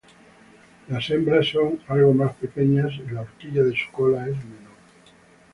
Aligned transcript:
Las 0.87 1.11
hembras 1.11 1.45
son 1.49 1.79
algo 1.87 2.11
más 2.11 2.33
pequeñas 2.33 2.91
y 2.95 3.11
la 3.13 3.21
horquilla 3.21 3.61
de 3.63 3.75
su 3.75 3.91
cola 3.91 4.27
es 4.27 4.35
menor. 4.43 4.71